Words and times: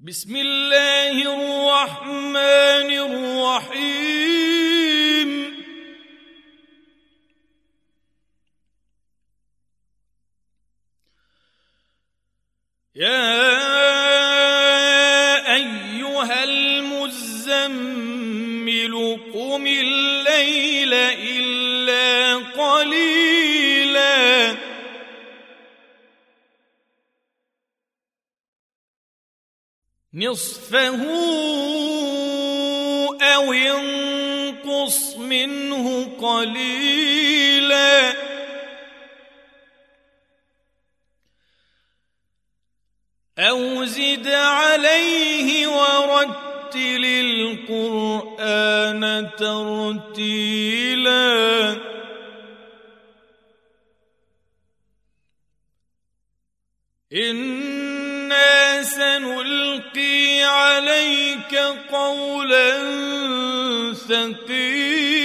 بسم 0.00 0.36
الله 0.36 1.22
الرحمن 1.26 2.90
الرحيم. 3.58 4.48
يا 12.94 13.38
أيها 15.54 16.44
المزمل 16.44 17.74
قم 19.34 19.66
نصفه 30.18 31.02
أو 33.22 33.52
انقص 33.52 35.16
منه 35.16 36.04
قليلا. 36.20 38.14
أو 43.38 43.84
زد 43.84 44.28
عليه 44.28 45.66
ورتل 45.66 47.04
القرآن 47.68 49.02
ترتيلا. 49.38 50.68
أنا 57.12 57.77
سنلقي 58.88 60.42
عليك 60.42 61.54
قولا 61.92 62.70
ثقيلا. 64.08 65.18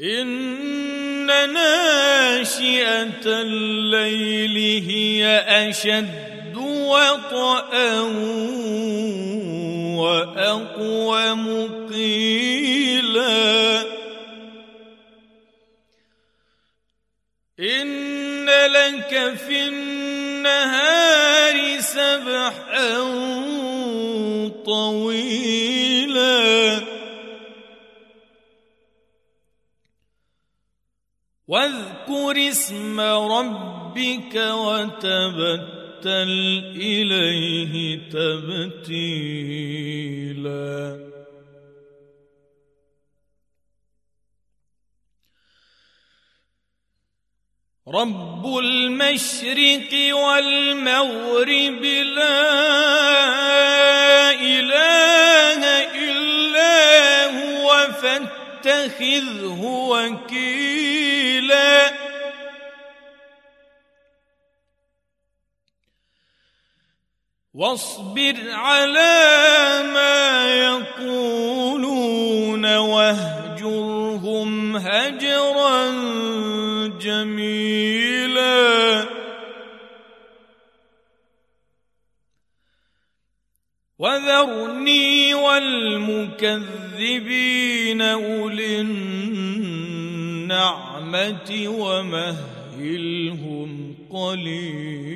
إن 0.00 1.26
ناشئة 1.52 3.24
الليل 3.26 4.56
هي 4.88 5.26
أشد 5.68 6.56
وطئا 6.56 8.00
واقوم 9.96 11.44
قيلا 11.92 12.93
لك 18.94 19.34
في 19.34 19.68
النهار 19.68 21.56
سبحا 21.80 22.98
طويلا. 24.66 26.34
واذكر 31.48 32.48
اسم 32.48 33.00
ربك 33.00 34.34
وتبتل 34.34 36.32
إليه 36.76 37.98
تبتيلا. 38.10 39.14
رب 47.88 48.58
المشرق 48.58 50.16
والمغرب 50.16 51.84
لا 51.84 52.40
إله 54.30 55.62
إلا 55.94 57.26
هو 57.26 57.92
فاتخذه 57.92 59.60
وكيلا. 59.90 60.94
واصبر 67.54 68.36
على 68.50 69.82
ما 69.94 70.46
يقولون 70.56 71.53
وذرني 83.98 85.34
والمكذبين 85.34 86.54
أولي 88.02 88.80
النعمة 88.80 90.34
ومهلهم 91.68 93.14
قليلا. 94.10 95.14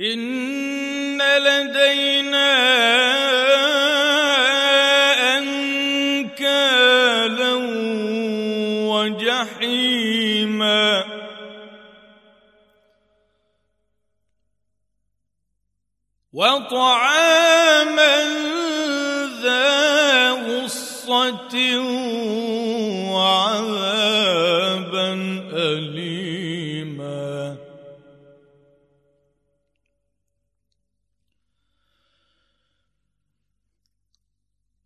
إن 0.00 1.22
لدينا 1.22 2.93
وطعاما 16.34 18.16
ذا 19.42 20.30
غصة 20.32 21.56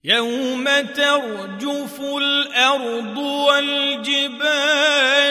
يوم 0.05 0.65
ترجف 0.81 2.01
الأرض 2.01 3.19
والجبال 3.19 4.61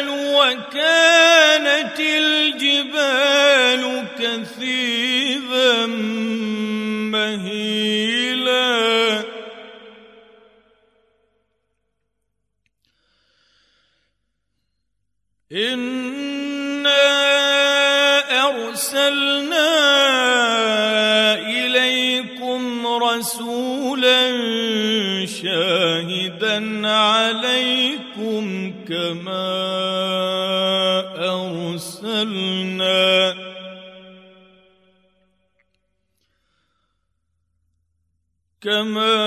وكانت 0.10 2.00
الجبال 2.00 3.38
كثيبا 4.20 5.86
مهيلا 7.16 8.18
انا 15.52 17.08
ارسلنا 18.48 19.68
اليكم 21.34 22.88
رسولا 22.88 23.57
شاهدا 25.28 26.88
عليكم 26.88 28.74
كما 28.88 29.48
أرسلنا. 31.76 33.08
كما 38.62 39.18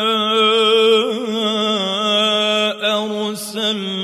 أرسلنا 2.82 3.99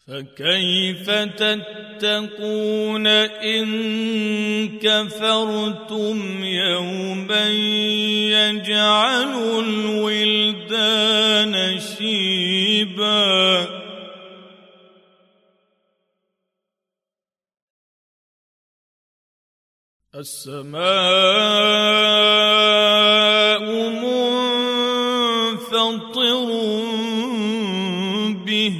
فكيف 0.07 1.09
تتقون 1.09 3.07
إن 3.07 3.65
كفرتم 4.79 6.43
يوما 6.43 7.49
يجعل 8.29 9.33
الولدان 9.59 11.53
شيبا؟ 11.97 13.74
السماء 20.15 20.79
منفطر 25.19 25.75
به. 28.45 28.75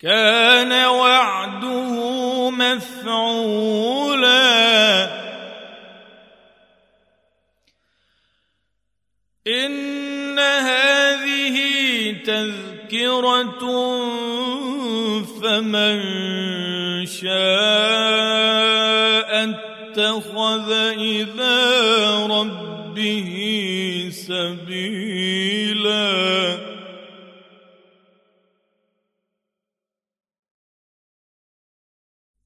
كان 0.00 0.72
وعده 0.86 2.50
مفعولا. 2.50 3.90
إن 9.46 10.38
هذه 10.38 11.56
تذكرة 12.26 13.64
فمن 15.42 15.96
شاء 17.06 18.50
اتخذ 19.90 20.72
إلى 20.72 21.56
ربه 22.26 23.30
سبيلا. 24.12 26.10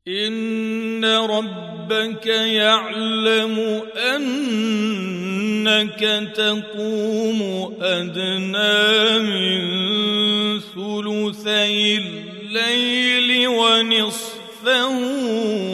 إن 0.08 1.05
ربك 1.05 2.26
يعلم 2.26 3.82
أنك 3.96 6.00
تقوم 6.37 7.41
أدنى 7.81 9.19
من 9.19 9.61
ثلثي 10.61 12.23
الليل 12.56 13.48
ونصفه 13.48 14.88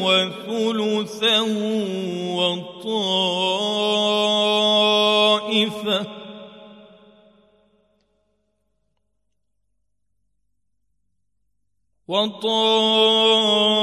وثلثه 0.05 1.43
وطائفة. 2.37 3.00
وطائفة 12.09 13.80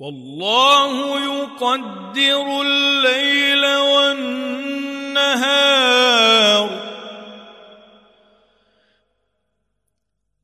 والله 0.00 1.20
يقدر 1.20 2.62
الليل 2.62 3.66
والنهار. 3.66 4.38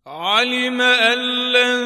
علم 0.06 0.81
أن 0.81 1.19
لن 1.53 1.85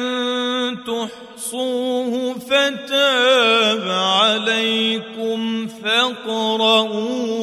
تحصوه 0.83 2.33
فتاب 2.33 3.85
عليكم 3.89 5.67
فاقرؤوا 5.67 7.38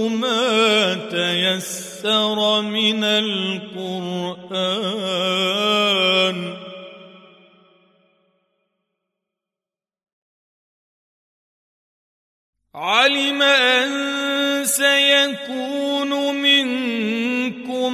علم 12.77 13.43
أن 13.43 14.65
سيكون 14.65 16.35
منكم 16.35 17.93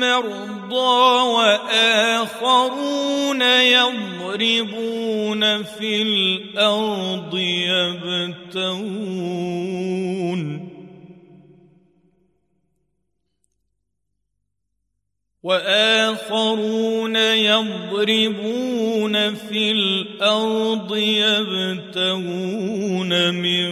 مرضى 0.00 1.22
وآخرون 1.34 2.62
يضربون 3.42 4.82
في 5.62 6.02
الأرض 6.02 7.38
يبتغون 8.54 9.08
وآخرون 15.42 17.16
يضربون 17.16 18.74
في 19.34 19.70
الأرض 19.70 20.96
يبتغون 20.96 22.54
من 23.34 23.70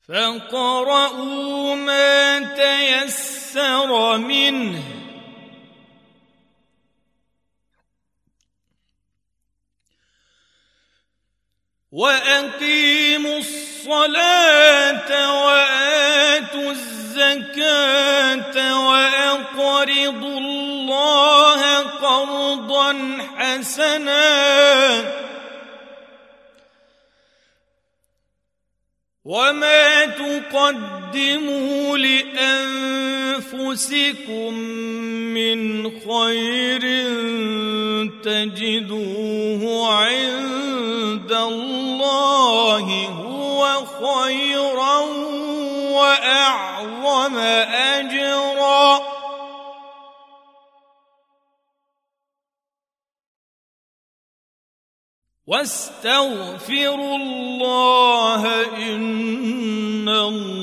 فاقرؤوا 0.09 1.75
ما 1.75 2.39
تيسر 2.39 3.36
منه. 4.17 4.83
وأقيموا 11.93 13.39
الصلاة 13.39 15.11
وآتوا 15.45 16.71
الزكاة 16.71 18.57
وأقرضوا 18.89 20.39
الله 20.39 21.79
قرضا 21.81 23.19
حسنا. 23.37 25.26
وما 29.27 30.05
تقدموا 30.07 31.99
لانفسكم 33.37 34.55
من 35.35 35.91
خير 35.91 36.83
تجدوه 38.23 39.93
عند 39.95 41.33
الله 41.33 43.09
هو 43.09 43.85
خيرا 43.85 44.99
واعظم 45.91 47.39
اجرا 47.39 48.56
واستغفروا 55.47 57.17
الله 57.17 58.43
إن 58.77 60.09
الله 60.09 60.56